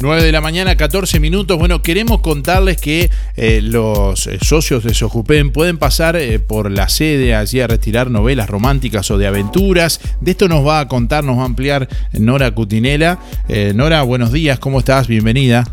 9 0.00 0.22
de 0.22 0.30
la 0.30 0.40
mañana, 0.40 0.76
14 0.76 1.18
minutos. 1.18 1.58
Bueno, 1.58 1.82
queremos 1.82 2.20
contarles 2.20 2.80
que 2.80 3.10
eh, 3.36 3.60
los 3.62 4.28
eh, 4.28 4.38
socios 4.40 4.84
de 4.84 4.94
Sojupen 4.94 5.50
pueden 5.50 5.78
pasar 5.78 6.14
eh, 6.16 6.38
por 6.38 6.70
la 6.70 6.88
sede 6.88 7.34
allí 7.34 7.60
a 7.60 7.66
retirar 7.66 8.10
novelas 8.10 8.48
románticas 8.48 9.10
o 9.10 9.18
de 9.18 9.26
aventuras. 9.26 10.00
De 10.20 10.30
esto 10.30 10.46
nos 10.46 10.64
va 10.66 10.80
a 10.80 10.88
contar, 10.88 11.24
nos 11.24 11.38
va 11.38 11.42
a 11.42 11.46
ampliar 11.46 11.88
Nora 12.12 12.52
Cutinela. 12.52 13.18
Nora, 13.74 14.02
buenos 14.02 14.32
días, 14.32 14.58
¿cómo 14.58 14.78
estás? 14.78 15.08
Bienvenida. 15.08 15.64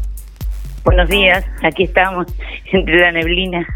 Buenos 0.83 1.07
días, 1.09 1.45
aquí 1.61 1.83
estamos, 1.83 2.25
entre 2.71 3.01
la 3.01 3.11
neblina. 3.11 3.67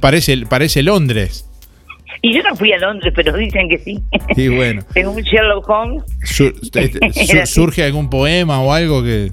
parece, 0.00 0.46
parece 0.46 0.82
Londres. 0.82 1.46
Y 2.22 2.34
yo 2.34 2.42
no 2.42 2.56
fui 2.56 2.72
a 2.72 2.78
Londres, 2.78 3.12
pero 3.14 3.36
dicen 3.36 3.68
que 3.68 3.78
sí. 3.78 4.02
Sí, 4.34 4.48
bueno. 4.48 4.82
Un 5.10 5.20
Sherlock 5.22 5.68
Holmes. 5.68 6.04
Este, 6.74 7.46
¿Surge 7.46 7.84
algún 7.84 8.08
poema 8.08 8.60
o 8.60 8.72
algo 8.72 9.02
que, 9.02 9.32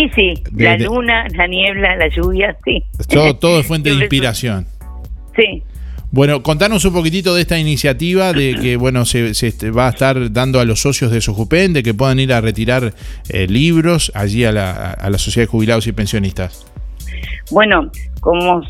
y 0.00 0.08
sí, 0.10 0.34
la 0.56 0.78
luna, 0.78 1.26
la 1.34 1.46
niebla, 1.46 1.94
la 1.96 2.08
lluvia, 2.08 2.56
sí. 2.64 2.82
Todo, 3.08 3.36
todo 3.38 3.60
es 3.60 3.66
fuente 3.66 3.90
de 3.90 3.96
inspiración. 3.96 4.66
Sí. 5.36 5.62
Bueno, 6.10 6.42
contanos 6.42 6.84
un 6.86 6.92
poquitito 6.92 7.34
de 7.34 7.42
esta 7.42 7.58
iniciativa 7.58 8.32
de 8.32 8.56
que 8.60 8.76
bueno 8.76 9.04
se, 9.04 9.32
se 9.32 9.70
va 9.70 9.86
a 9.86 9.90
estar 9.90 10.32
dando 10.32 10.58
a 10.58 10.64
los 10.64 10.80
socios 10.80 11.12
de 11.12 11.20
Sojupen 11.20 11.72
de 11.72 11.84
que 11.84 11.94
puedan 11.94 12.18
ir 12.18 12.32
a 12.32 12.40
retirar 12.40 12.94
eh, 13.28 13.46
libros 13.46 14.10
allí 14.16 14.44
a 14.44 14.50
la, 14.50 14.90
a 14.90 15.08
la 15.08 15.18
Sociedad 15.18 15.46
de 15.46 15.50
Jubilados 15.50 15.86
y 15.86 15.92
Pensionistas. 15.92 16.66
Bueno, 17.52 17.92
como 18.20 18.62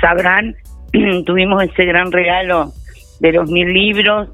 sabrán, 0.00 0.54
tuvimos 1.26 1.64
ese 1.64 1.84
gran 1.84 2.12
regalo 2.12 2.72
de 3.18 3.32
los 3.32 3.50
mil 3.50 3.72
libros, 3.72 4.28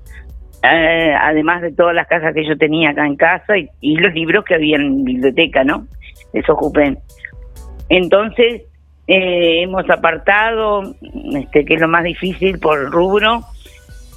eh, 0.62 1.14
además 1.18 1.62
de 1.62 1.72
todas 1.72 1.94
las 1.94 2.08
casas 2.08 2.34
que 2.34 2.46
yo 2.46 2.58
tenía 2.58 2.90
acá 2.90 3.06
en 3.06 3.16
casa 3.16 3.56
y, 3.56 3.68
y 3.80 3.96
los 3.96 4.12
libros 4.12 4.44
que 4.44 4.56
había 4.56 4.76
en 4.76 5.04
biblioteca, 5.04 5.64
¿no? 5.64 5.86
Desocupen. 6.32 6.98
Entonces, 7.88 8.62
eh, 9.06 9.62
hemos 9.62 9.88
apartado, 9.90 10.82
este, 11.34 11.64
que 11.64 11.74
es 11.74 11.80
lo 11.80 11.88
más 11.88 12.04
difícil 12.04 12.58
por 12.58 12.90
rubro, 12.90 13.42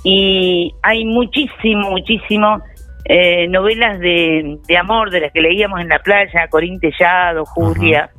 y 0.03 0.73
hay 0.83 1.05
muchísimo, 1.05 1.89
muchísimo 1.91 2.61
eh, 3.05 3.47
novelas 3.47 3.99
de, 3.99 4.59
amor 4.79 5.09
de 5.09 5.21
las 5.21 5.31
que 5.31 5.41
leíamos 5.41 5.81
en 5.81 5.89
la 5.89 5.99
playa, 5.99 6.47
Corín 6.49 6.79
Tellado, 6.79 7.45
Julia, 7.45 8.11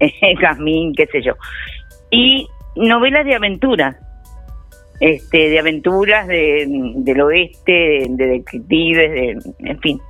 Jazmín, 0.40 0.94
qué 0.94 1.06
sé 1.06 1.22
yo. 1.22 1.34
Y 2.10 2.48
novelas 2.74 3.24
de 3.24 3.34
aventuras, 3.34 3.96
este, 4.98 5.50
de 5.50 5.58
aventuras 5.58 6.26
de, 6.26 6.66
del 6.68 7.20
oeste, 7.20 7.72
de, 7.72 8.06
de 8.10 8.26
detectives, 8.26 9.10
de, 9.10 9.38
en 9.60 9.80
fin. 9.80 10.00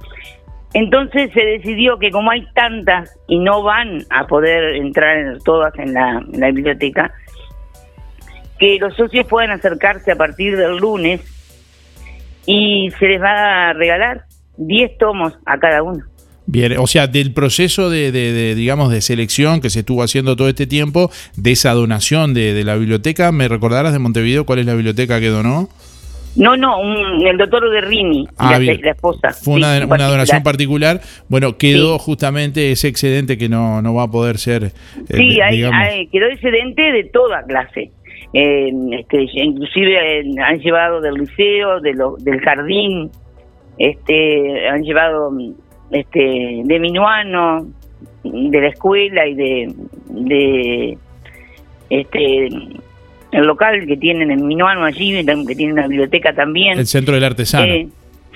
Entonces 0.73 1.33
se 1.33 1.41
decidió 1.41 1.99
que 1.99 2.11
como 2.11 2.31
hay 2.31 2.47
tantas 2.55 3.19
y 3.27 3.39
no 3.39 3.63
van 3.63 4.05
a 4.11 4.27
poder 4.27 4.77
entrar 4.77 5.39
todas 5.45 5.77
en 5.79 5.95
la, 5.95 6.23
biblioteca, 6.53 7.13
que 8.59 8.79
los 8.79 8.95
socios 8.95 9.27
puedan 9.27 9.51
acercarse 9.51 10.13
a 10.13 10.17
partir 10.17 10.57
del 10.57 10.77
lunes 10.77 11.21
y 12.47 12.91
se 12.99 13.07
les 13.07 13.21
va 13.21 13.71
a 13.71 13.73
regalar 13.73 14.25
10 14.59 14.99
tomos 14.99 15.37
a 15.45 15.59
cada 15.59 15.83
uno. 15.83 16.05
Bien, 16.47 16.77
o 16.79 16.87
sea, 16.87 17.07
del 17.07 17.33
proceso 17.33 17.91
de, 17.91 18.13
de, 18.13 18.55
digamos, 18.55 18.91
de 18.91 19.01
selección 19.01 19.61
que 19.61 19.71
se 19.71 19.81
estuvo 19.81 20.03
haciendo 20.03 20.37
todo 20.37 20.49
este 20.49 20.67
tiempo, 20.67 21.11
de 21.37 21.53
esa 21.53 21.73
donación 21.73 22.35
de 22.35 22.63
la 22.65 22.77
biblioteca, 22.77 23.31
¿me 23.31 23.47
recordarás 23.49 23.93
de 23.93 23.99
Montevideo 23.99 24.47
cuál 24.47 24.61
es 24.61 24.67
la 24.67 24.75
biblioteca 24.75 25.21
que 25.21 25.29
donó? 25.29 25.69
No, 26.37 26.57
no, 26.57 26.81
el 27.27 27.37
doctor 27.37 27.71
Guerrini, 27.71 28.29
ah, 28.39 28.59
la, 28.59 28.91
esposa. 28.91 29.33
Fue 29.33 29.55
una, 29.55 29.79
donación 29.87 30.43
particular. 30.43 31.01
Bueno, 31.29 31.57
quedó 31.57 31.99
justamente 31.99 32.71
ese 32.71 32.89
excedente 32.89 33.37
que 33.37 33.49
no, 33.49 33.83
no 33.83 33.95
va 33.95 34.05
a 34.05 34.11
poder 34.11 34.39
ser. 34.39 34.65
Eh, 34.65 34.71
sí, 35.09 35.41
hay, 35.41 36.07
quedó 36.07 36.27
excedente 36.27 36.83
de 36.83 37.05
toda 37.05 37.43
clase. 37.43 37.91
Eh, 38.33 38.71
este, 38.93 39.27
inclusive 39.33 40.21
eh, 40.21 40.25
han 40.45 40.61
llevado 40.61 41.01
del 41.01 41.15
liceo, 41.15 41.81
de 41.81 41.95
del 42.21 42.41
jardín, 42.41 43.11
este, 43.79 44.69
han 44.69 44.83
llevado 44.83 45.33
este, 45.91 46.63
de 46.65 46.79
minuano, 46.79 47.67
de 48.23 48.61
la 48.61 48.69
escuela 48.69 49.27
y 49.27 49.35
de, 49.35 49.75
de 50.11 50.99
este 51.91 52.49
el 53.33 53.47
local 53.47 53.87
que 53.87 53.97
tienen 53.97 54.31
en 54.31 54.47
Minuano 54.47 54.85
allí, 54.85 55.25
que 55.25 55.55
tiene 55.55 55.73
una 55.73 55.87
biblioteca 55.87 56.33
también. 56.33 56.79
El 56.79 56.87
Centro 56.87 57.15
del 57.15 57.25
Artesano. 57.25 57.65
Eh, 57.65 57.89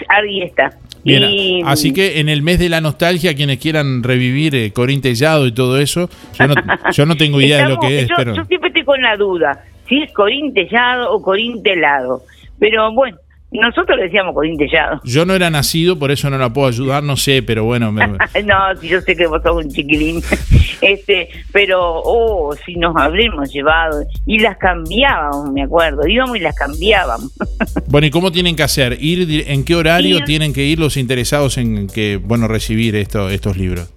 ahí 0.09 0.43
está. 0.43 0.72
Bien, 1.05 1.66
así 1.66 1.93
que 1.93 2.21
en 2.21 2.31
el 2.31 2.43
mes 2.43 2.59
de 2.59 2.71
la 2.71 2.81
nostalgia, 2.81 3.34
quienes 3.34 3.59
quieran 3.59 4.03
revivir 4.03 4.55
eh, 4.55 4.72
Corín 4.72 5.03
Tellado 5.03 5.47
y 5.47 5.53
todo 5.53 5.78
eso, 5.78 6.09
yo 6.38 6.47
no, 6.47 6.55
yo 6.93 7.06
no 7.06 7.16
tengo 7.16 7.41
idea 7.41 7.65
de 7.65 7.69
lo 7.69 7.78
que 7.78 8.00
es. 8.00 8.09
Yo, 8.09 8.15
pero... 8.16 8.34
yo 8.34 8.44
siempre 8.44 8.69
estoy 8.69 8.84
con 8.84 9.03
la 9.03 9.16
duda, 9.16 9.65
si 9.87 10.03
es 10.03 10.12
Corín 10.12 10.55
Tellado 10.55 11.12
o 11.12 11.21
Corín 11.21 11.62
Telado. 11.62 12.22
Pero 12.59 12.91
bueno, 12.93 13.19
nosotros 13.50 13.99
le 13.99 14.05
decíamos 14.05 14.34
Corín 14.34 14.56
Tellado. 14.56 15.00
Yo 15.05 15.26
no 15.26 15.34
era 15.34 15.50
nacido, 15.50 15.99
por 15.99 16.11
eso 16.11 16.31
no 16.31 16.38
la 16.38 16.53
puedo 16.53 16.69
ayudar, 16.69 17.03
no 17.03 17.16
sé, 17.16 17.43
pero 17.43 17.65
bueno. 17.65 17.93
no, 17.93 18.76
si 18.81 18.88
yo 18.88 19.00
sé 19.03 19.15
que 19.15 19.26
vos 19.26 19.43
sos 19.43 19.65
un 19.65 19.71
chiquilín. 19.71 20.22
este, 20.81 21.29
pero, 21.53 22.03
oh, 22.05 22.55
si 22.65 22.77
nos 22.77 22.97
habríamos 22.97 23.53
llevado. 23.53 24.05
Y 24.27 24.39
las 24.39 24.57
cambiábamos, 24.59 25.53
me 25.53 25.62
acuerdo. 25.62 26.07
Íbamos 26.07 26.37
y 26.37 26.41
las 26.41 26.55
cambiábamos. 26.55 27.33
bueno, 27.87 28.07
¿y 28.07 28.11
cómo 28.11 28.33
tienen 28.33 28.57
que 28.57 28.62
hacer? 28.62 28.97
¿Ir 29.01 29.45
¿En 29.49 29.65
qué 29.65 29.75
horario 29.75 30.25
tienen 30.25 30.53
que 30.53 30.65
ir 30.65 30.79
los 30.79 30.97
interesados 30.97 31.59
en 31.59 31.87
que, 31.87 32.17
bueno, 32.17 32.49
recibir 32.49 32.97
esto, 32.97 33.29
estos 33.29 33.57
libros? 33.57 33.93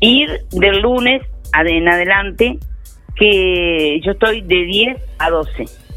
Ir 0.00 0.44
del 0.52 0.80
lunes 0.80 1.22
en 1.54 1.88
adelante, 1.88 2.58
que 3.16 4.00
yo 4.04 4.12
estoy 4.12 4.42
de 4.42 4.64
10 4.64 4.96
a 5.18 5.30
12. 5.30 5.87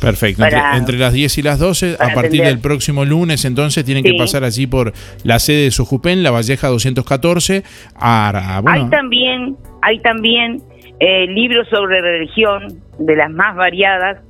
Perfecto, 0.00 0.44
entre, 0.44 0.96
las 0.96 1.12
10 1.12 1.38
y 1.38 1.42
las 1.42 1.58
12, 1.58 1.96
a 1.98 2.14
partir 2.14 2.42
del 2.44 2.60
próximo 2.60 3.04
lunes 3.04 3.44
entonces 3.44 3.84
tienen 3.84 4.04
que 4.04 4.14
pasar 4.14 4.44
allí 4.44 4.66
por 4.66 4.92
la 5.24 5.38
sede 5.40 5.64
de 5.64 5.70
Sojupen, 5.72 6.22
La 6.22 6.30
Valleja 6.30 6.68
214. 6.68 7.64
Hay 7.96 8.88
también, 8.90 9.56
hay 9.82 9.98
también 10.00 10.62
eh, 11.00 11.26
libros 11.26 11.68
sobre 11.68 12.00
religión 12.00 12.80
de 12.98 13.16
las 13.16 13.30
más 13.30 13.56
variadas, 13.56 14.22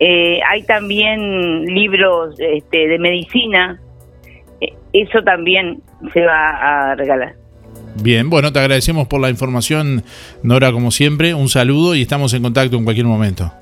eh, 0.00 0.40
hay 0.48 0.62
también 0.62 1.64
libros 1.66 2.34
este, 2.38 2.88
de 2.88 2.98
medicina, 2.98 3.80
eh, 4.60 4.74
eso 4.94 5.22
también 5.22 5.82
se 6.14 6.20
va 6.22 6.90
a 6.90 6.94
regalar. 6.94 7.34
Bien, 8.02 8.28
bueno, 8.28 8.52
te 8.52 8.58
agradecemos 8.58 9.08
por 9.08 9.20
la 9.20 9.30
información, 9.30 10.04
Nora, 10.42 10.72
como 10.72 10.90
siempre, 10.90 11.34
un 11.34 11.48
saludo 11.48 11.94
y 11.94 12.02
estamos 12.02 12.32
en 12.34 12.42
contacto 12.42 12.76
en 12.76 12.84
cualquier 12.84 13.06
momento. 13.06 13.52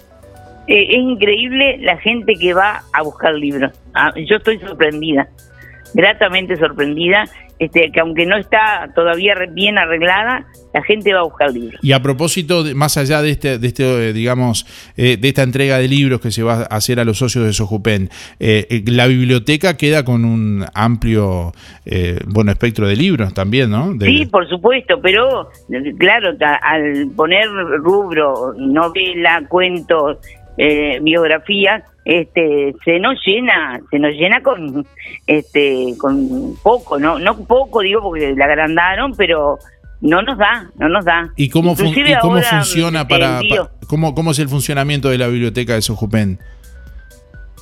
Eh, 0.66 0.86
es 0.90 0.98
increíble 0.98 1.78
la 1.80 1.98
gente 1.98 2.34
que 2.34 2.54
va 2.54 2.82
a 2.92 3.02
buscar 3.02 3.34
libros. 3.34 3.72
Ah, 3.94 4.12
yo 4.16 4.36
estoy 4.36 4.58
sorprendida, 4.58 5.28
gratamente 5.92 6.56
sorprendida, 6.56 7.24
este, 7.58 7.92
que 7.92 8.00
aunque 8.00 8.24
no 8.24 8.36
está 8.36 8.90
todavía 8.94 9.34
bien 9.52 9.78
arreglada, 9.78 10.46
la 10.72 10.82
gente 10.82 11.12
va 11.12 11.20
a 11.20 11.24
buscar 11.24 11.52
libros. 11.52 11.78
Y 11.82 11.92
a 11.92 12.02
propósito, 12.02 12.64
más 12.74 12.96
allá 12.96 13.20
de 13.20 13.30
este, 13.30 13.58
de 13.58 13.66
este 13.68 14.08
eh, 14.08 14.12
digamos, 14.14 14.66
eh, 14.96 15.18
de 15.18 15.28
esta 15.28 15.42
entrega 15.42 15.78
de 15.78 15.86
libros 15.86 16.20
que 16.20 16.30
se 16.30 16.42
va 16.42 16.62
a 16.62 16.76
hacer 16.76 16.98
a 16.98 17.04
los 17.04 17.18
socios 17.18 17.44
de 17.44 17.52
Sojupen, 17.52 18.08
la 18.40 19.06
biblioteca 19.06 19.76
queda 19.76 20.04
con 20.04 20.24
un 20.24 20.64
amplio, 20.74 21.52
bueno, 22.26 22.50
espectro 22.50 22.88
de 22.88 22.96
libros 22.96 23.34
también, 23.34 23.70
¿no? 23.70 23.94
Sí, 24.00 24.26
por 24.26 24.48
supuesto, 24.48 25.00
pero 25.00 25.50
claro, 25.98 26.30
al 26.62 27.10
poner 27.14 27.48
rubro, 27.50 28.54
novela, 28.56 29.44
cuentos, 29.48 30.18
eh, 30.56 30.98
biografías, 31.02 31.82
este, 32.04 32.74
se 32.84 32.98
nos 32.98 33.14
llena, 33.24 33.80
se 33.90 33.98
nos 33.98 34.12
llena 34.12 34.42
con, 34.42 34.86
este, 35.26 35.94
con 35.98 36.56
poco, 36.62 36.98
no, 36.98 37.18
no 37.18 37.44
poco 37.46 37.80
digo 37.80 38.02
porque 38.02 38.34
la 38.36 38.44
agrandaron, 38.44 39.14
pero 39.16 39.58
no 40.00 40.22
nos 40.22 40.36
da, 40.38 40.70
no 40.78 40.88
nos 40.88 41.04
da. 41.04 41.32
¿Y 41.36 41.48
cómo, 41.48 41.74
cómo 42.20 42.40
funciona 42.42 43.08
para, 43.08 43.40
cómo, 43.88 44.14
cómo 44.14 44.32
es 44.32 44.38
el 44.38 44.48
funcionamiento 44.48 45.08
de 45.08 45.18
la 45.18 45.28
biblioteca 45.28 45.74
de 45.74 45.82
Sojupen? 45.82 46.38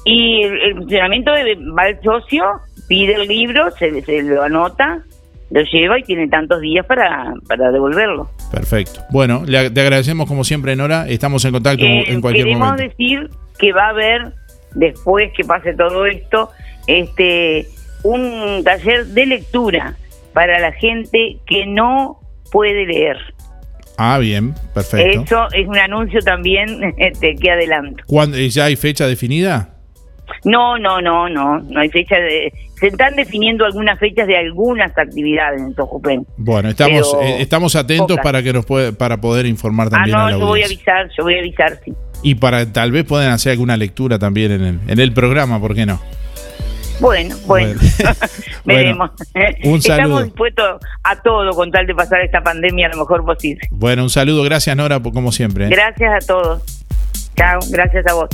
Y 0.04 0.42
el, 0.42 0.74
funcionamiento 0.76 1.32
de, 1.32 1.54
va 1.54 1.88
el 1.88 2.02
socio, 2.02 2.44
pide 2.88 3.14
el 3.14 3.28
libro, 3.28 3.70
se, 3.78 4.02
se 4.02 4.22
lo 4.22 4.42
anota, 4.42 5.04
lo 5.52 5.62
lleva 5.64 5.99
y 5.99 6.02
tiene 6.02 6.28
tantos 6.28 6.60
días 6.60 6.87
para, 6.87 7.34
para 7.46 7.70
devolverlo. 7.70 8.31
Perfecto. 8.50 9.00
Bueno, 9.10 9.43
le, 9.46 9.70
te 9.70 9.81
agradecemos 9.82 10.26
como 10.26 10.44
siempre, 10.44 10.75
Nora. 10.76 11.06
Estamos 11.08 11.44
en 11.44 11.52
contacto 11.52 11.84
en 11.84 12.19
eh, 12.19 12.20
cualquier 12.20 12.46
momento. 12.46 12.76
Queremos 12.76 12.96
decir 12.96 13.31
que 13.58 13.72
va 13.72 13.87
a 13.87 13.90
haber, 13.90 14.32
después 14.75 15.31
que 15.37 15.44
pase 15.44 15.75
todo 15.75 16.06
esto, 16.06 16.50
este 16.87 17.66
un 18.02 18.62
taller 18.64 19.06
de 19.06 19.26
lectura 19.26 19.94
para 20.32 20.58
la 20.58 20.72
gente 20.72 21.37
que 21.46 21.66
no 21.66 22.19
puede 22.50 22.87
leer. 22.87 23.19
Ah, 23.98 24.19
bien, 24.19 24.55
perfecto. 24.75 25.22
Eso 25.22 25.46
es 25.52 25.69
un 25.69 25.76
anuncio 25.76 26.20
también 26.22 26.94
este, 26.96 27.37
que 27.37 27.50
adelanto. 27.50 28.02
¿Ya 28.48 28.64
hay 28.64 28.76
fecha 28.76 29.06
definida? 29.06 29.71
No, 30.44 30.79
no, 30.79 31.00
no, 31.00 31.29
no, 31.29 31.58
no 31.61 31.81
hay 31.81 31.88
fecha 31.88 32.17
de... 32.17 32.52
Se 32.79 32.88
están 32.88 33.14
definiendo 33.14 33.64
algunas 33.64 33.99
fechas 33.99 34.26
de 34.26 34.37
algunas 34.37 34.96
actividades 34.99 35.61
en 35.61 35.75
Tojupen. 35.75 36.26
Bueno, 36.37 36.69
estamos 36.70 37.17
eh, 37.23 37.37
estamos 37.40 37.76
atentos 37.76 38.19
para 38.23 38.43
que 38.43 38.52
nos 38.52 38.67
puede, 38.67 38.93
para 38.93 39.20
poder 39.20 39.46
informar 39.46 39.88
también 39.88 40.17
ah, 40.17 40.31
no, 40.31 40.38
yo 40.40 40.46
voy 40.46 40.62
a 40.62 40.67
avisar, 40.67 41.08
yo 41.17 41.23
voy 41.23 41.37
a 41.37 41.38
avisar, 41.38 41.79
sí. 41.84 41.93
Y 42.25 42.34
para 42.37 42.73
tal 42.73 42.90
vez 42.90 43.05
puedan 43.05 43.31
hacer 43.31 43.52
alguna 43.52 43.76
lectura 43.76 44.19
también 44.19 44.52
en 44.52 44.62
el, 44.62 44.81
en 44.88 44.99
el 44.99 45.12
programa, 45.12 45.61
¿por 45.61 45.75
qué 45.75 45.87
no? 45.87 46.00
Bueno, 47.02 47.37
bueno, 47.46 47.81
veremos. 48.64 49.11
Un 49.64 49.82
saludo. 49.82 50.02
Estamos 50.02 50.25
dispuestos 50.25 50.81
a 51.02 51.17
todo 51.17 51.50
con 51.50 51.70
tal 51.70 51.87
de 51.87 51.94
pasar 51.94 52.20
esta 52.20 52.43
pandemia 52.43 52.88
lo 52.88 52.99
mejor 52.99 53.25
posible. 53.25 53.61
Bueno, 53.70 54.05
un 54.05 54.11
saludo, 54.11 54.44
gracias 54.44 54.76
Nora, 54.76 55.00
como 55.00 55.32
siempre. 55.32 55.67
¿eh? 55.67 55.69
Gracias 55.70 56.25
a 56.25 56.26
todos. 56.26 56.62
Chao, 57.37 57.61
gracias 57.70 58.06
a 58.06 58.14
vos. 58.14 58.29